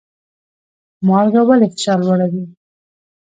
مالګه 1.07 1.41
ولې 1.47 1.67
فشار 1.73 1.99
لوړوي؟ 2.05 2.43